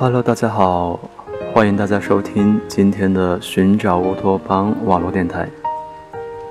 [0.00, 1.00] Hello，大家好，
[1.52, 5.48] 欢迎大家收听今天的寻找乌托邦网络电台，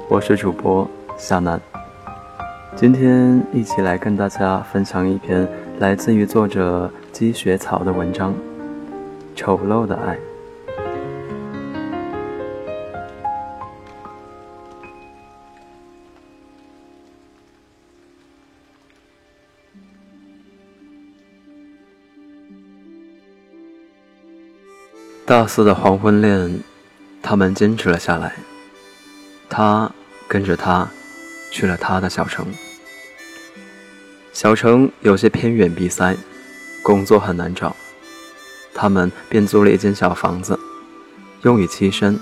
[0.10, 0.86] 我是主播
[1.16, 1.58] 夏楠。
[2.76, 5.48] 今天一起来跟大家分享一篇
[5.80, 8.34] 来自于作者积雪草的文章
[9.34, 10.16] 《丑陋的爱》。
[25.28, 26.62] 大四的黄昏恋，
[27.22, 28.34] 他们坚持了下来。
[29.50, 29.92] 他
[30.26, 30.88] 跟着他
[31.52, 32.46] 去了他的小城。
[34.32, 36.16] 小城有些偏远闭塞，
[36.82, 37.76] 工作很难找。
[38.74, 40.58] 他们便租了一间小房子，
[41.42, 42.18] 用以栖身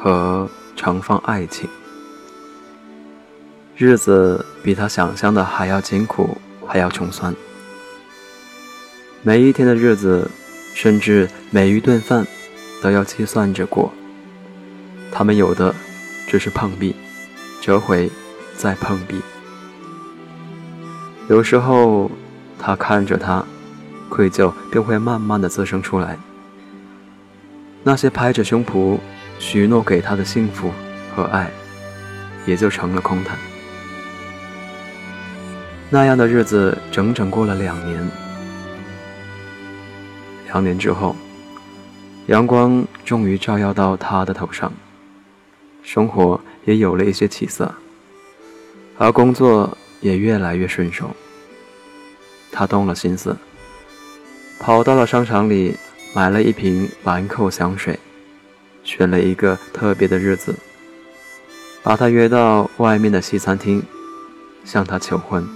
[0.00, 1.68] 和盛放爱情。
[3.76, 7.34] 日子比他想象的还要艰苦，还要穷酸。
[9.22, 10.30] 每一天的日子，
[10.72, 12.24] 甚至每一顿饭。
[12.84, 13.90] 都要计算着过。
[15.10, 15.74] 他们有的
[16.28, 16.94] 只是碰壁，
[17.62, 18.10] 折回，
[18.54, 19.22] 再碰壁。
[21.30, 22.10] 有时候，
[22.58, 23.42] 他看着他，
[24.10, 26.18] 愧疚便会慢慢的滋生出来。
[27.82, 28.98] 那些拍着胸脯
[29.38, 30.70] 许诺给他的幸福
[31.16, 31.50] 和爱，
[32.44, 33.38] 也就成了空谈。
[35.88, 38.10] 那样的日子整整过了两年。
[40.48, 41.16] 两年之后。
[42.26, 44.72] 阳光终于照耀到他的头上，
[45.82, 47.74] 生活也有了一些起色，
[48.96, 51.10] 而工作也越来越顺手。
[52.50, 53.36] 他动了心思，
[54.58, 55.76] 跑到了商场里
[56.14, 57.98] 买了一瓶兰蔻香水，
[58.82, 60.54] 选了一个特别的日子，
[61.82, 63.82] 把他约到外面的西餐厅，
[64.64, 65.46] 向他求婚。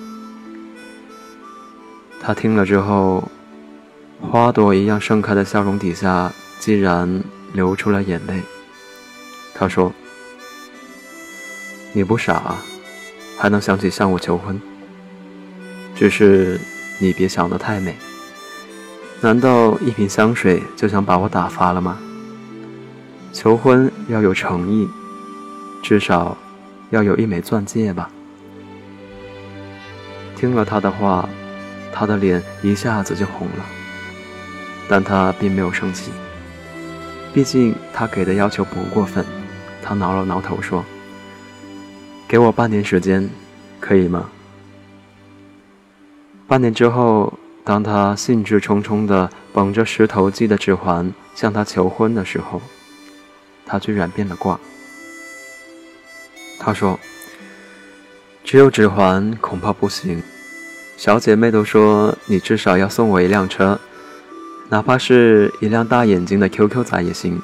[2.20, 3.26] 他听了之后，
[4.20, 6.30] 花朵一样盛开的笑容底下。
[6.58, 8.40] 竟然流出了眼泪。
[9.54, 9.92] 他说
[11.92, 12.54] ：“你不傻，
[13.38, 14.60] 还能想起向我求婚。
[15.96, 16.60] 只是
[17.00, 17.96] 你别想得太美。
[19.20, 21.98] 难道一瓶香水就想把我打发了吗？
[23.32, 24.86] 求婚要有诚意，
[25.82, 26.38] 至少
[26.90, 28.08] 要有一枚钻戒吧。”
[30.36, 31.28] 听了他的话，
[31.92, 33.66] 他的脸一下子就红了，
[34.88, 36.12] 但他并没有生气。
[37.32, 39.24] 毕竟他给的要求不过分，
[39.82, 40.84] 他挠了挠头说
[42.26, 43.28] ：“给我半年时间，
[43.78, 44.28] 可以吗？”
[46.48, 52.60] 半年之后，当他兴致冲冲地捧着石头记的指环向他求婚的时候，
[53.66, 54.58] 他居然变了卦。
[56.58, 56.98] 他说
[58.42, 60.22] ：“只有指环恐怕不行，
[60.96, 63.78] 小姐妹都说你至少要送我一辆车。”
[64.70, 67.40] 哪怕是一辆大眼睛的 QQ 仔也行，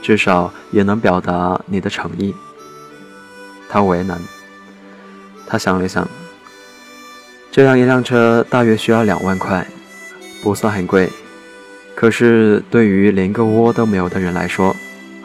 [0.00, 2.32] 至少也能表达你的诚意。
[3.68, 4.20] 他为难，
[5.44, 6.08] 他想了想，
[7.50, 9.66] 这样一辆车大约需要两万块，
[10.40, 11.10] 不算很贵，
[11.96, 14.74] 可是对于连个窝都没有的人来说，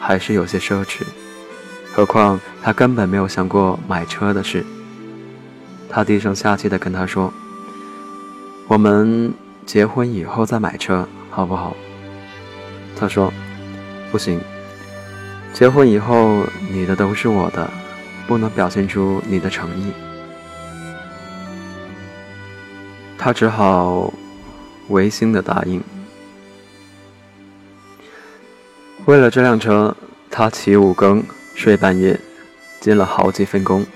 [0.00, 1.02] 还是有些奢侈。
[1.94, 4.64] 何况他根本没有想过买车的事。
[5.88, 7.32] 他低声下气地跟他说
[8.66, 9.32] ：“我们。”
[9.64, 11.74] 结婚以后再买车，好不好？
[12.96, 13.32] 他说
[14.12, 14.38] ：“不行，
[15.52, 17.70] 结婚以后你的都是我的，
[18.26, 19.92] 不能表现出你的诚意。”
[23.16, 24.12] 他只好
[24.88, 25.82] 违心的答应。
[29.06, 29.96] 为了这辆车，
[30.30, 31.24] 他起五更
[31.54, 32.20] 睡半夜，
[32.80, 33.86] 接了好几份工，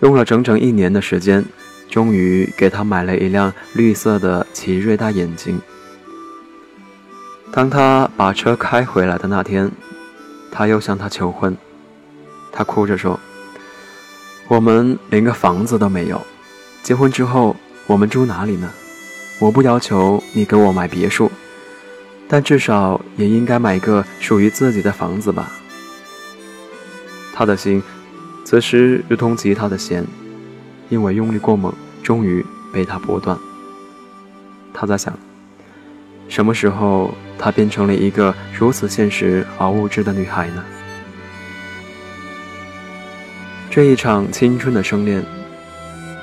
[0.00, 1.44] 用了整整一年的时间。
[1.94, 5.60] 终于给他买了一辆绿色的奇瑞大眼睛。
[7.52, 9.70] 当他把车开回来的那天，
[10.50, 11.56] 他又向她求婚。
[12.50, 13.20] 他哭着说
[14.50, 16.20] ：“我们连个房子都没有，
[16.82, 17.54] 结婚之后
[17.86, 18.68] 我们住哪里呢？
[19.38, 21.30] 我不要求你给我买别墅，
[22.26, 25.48] 但至少也应该买个属于自己的房子吧。”
[27.32, 27.80] 他的心
[28.44, 30.04] 此时如同吉他的弦。
[30.90, 31.72] 因为用力过猛，
[32.04, 33.36] 终于被他拨断。
[34.74, 35.18] 他在想，
[36.28, 40.62] 什么时候她变成了一个如此现实而物质的女孩呢？
[43.70, 45.24] 这一场青春的生恋，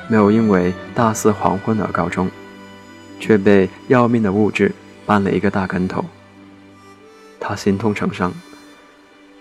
[0.08, 2.30] 没有因为大肆黄昏而告终，
[3.20, 4.72] 却被要命的物质
[5.08, 6.06] 绊了一个大跟头。
[7.40, 8.32] 他心痛成伤，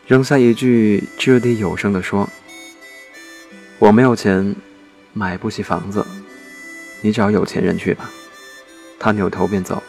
[0.06, 2.26] 扔下一句掷地有声的说
[3.78, 4.56] ：“我没有钱。”
[5.12, 6.06] 买不起房子，
[7.02, 8.10] 你找有钱人去吧。
[8.98, 9.82] 他扭头便走，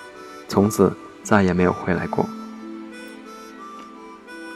[0.48, 2.28] 从此再也没有回来过。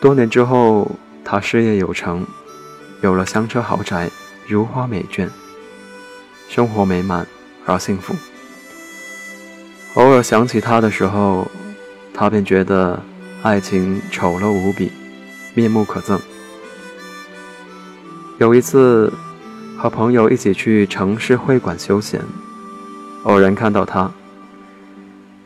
[0.01, 0.91] 多年之后，
[1.23, 2.25] 他事业有成，
[3.01, 4.09] 有了香车豪宅，
[4.47, 5.27] 如花美眷，
[6.47, 7.27] 生活美满
[7.65, 8.15] 而幸福。
[9.95, 11.49] 偶尔想起他的时候，
[12.13, 13.01] 他便觉得
[13.41, 14.91] 爱情丑陋无比，
[15.53, 16.19] 面目可憎。
[18.37, 19.11] 有一次，
[19.85, 22.19] 和朋友一起去城市会馆休闲，
[23.25, 24.11] 偶然看到他，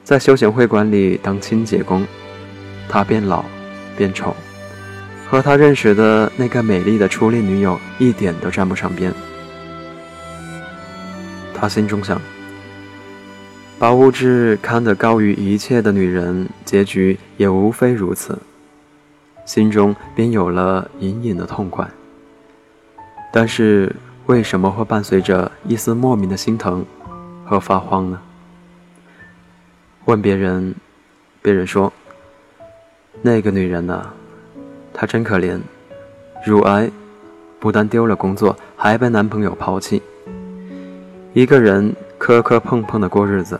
[0.06, 2.08] 在休闲会馆里当清洁工。
[2.88, 3.44] 他变老，
[3.98, 4.34] 变丑，
[5.28, 9.14] 和他认识的那个美丽的初恋女友一点都沾不上边。
[11.54, 12.18] 他心中想。
[13.78, 18.40] 把物质看得高于一切的女人，结局也无非如此，
[19.46, 21.86] 心中便有了隐隐的痛快。
[23.34, 23.94] 但是
[24.30, 26.86] 为什么会伴随着一丝莫名的心疼
[27.44, 28.22] 和发慌呢？
[30.06, 30.76] 问别人，
[31.42, 31.92] 别人说
[33.24, 34.06] ：“那个女人呐，
[34.94, 35.60] 她真可怜，
[36.46, 36.92] 乳癌，
[37.60, 40.00] 不但丢了工作，还被男朋友抛弃，
[41.34, 43.58] 一个人。”磕磕碰碰的过日子，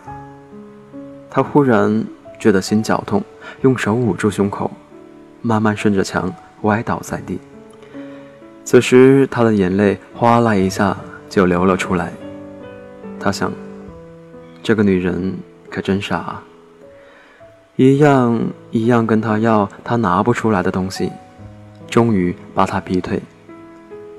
[1.32, 2.06] 她忽然
[2.38, 3.24] 觉得心绞痛，
[3.62, 4.70] 用手捂住胸口，
[5.42, 6.32] 慢慢顺着墙
[6.64, 7.40] 歪倒在地。
[8.72, 10.96] 此时，他的眼泪哗啦一下
[11.28, 12.14] 就流了出来。
[13.20, 13.52] 他想，
[14.62, 15.36] 这个女人
[15.72, 16.44] 可真傻，啊，
[17.78, 18.40] 一样
[18.70, 21.12] 一样跟他要他拿不出来的东西，
[21.90, 23.20] 终于把他逼退，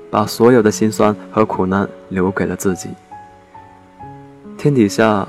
[0.09, 2.89] 把所有的心酸和苦难留给了自己。
[4.57, 5.25] 天底下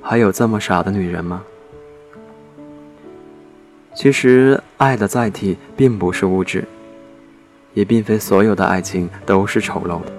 [0.00, 1.42] 还有这么傻的女人吗？
[3.92, 6.64] 其实，爱的载体并不是物质，
[7.74, 10.12] 也并非所有的爱情都是丑陋的。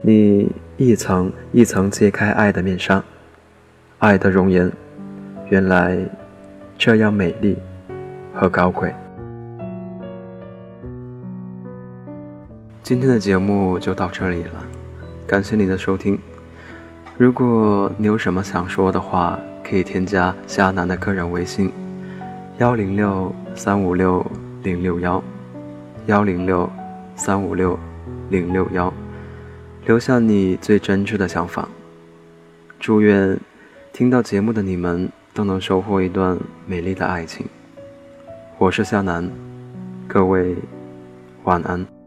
[0.00, 3.02] 你一层一层揭开爱的面纱，
[3.98, 4.70] 爱的容颜，
[5.48, 5.98] 原来
[6.76, 7.56] 这样美丽
[8.34, 8.92] 和高贵。
[12.82, 14.64] 今天的节目就到这里了，
[15.26, 16.18] 感谢你的收听。
[17.16, 21.70] 如果你有什么想说的话，可以添加夏楠的个人微信：
[22.58, 24.26] 幺零六三五六
[24.64, 25.22] 零六幺，
[26.06, 26.68] 幺零六
[27.14, 27.78] 三五六
[28.28, 28.92] 零六幺，
[29.86, 31.68] 留下你最真挚的想法。
[32.80, 33.38] 祝愿
[33.92, 37.46] 听到节目的你们都能收获一段美丽的爱情。
[38.58, 39.30] 我是夏楠，
[40.08, 40.56] 各位
[41.44, 42.01] 晚安。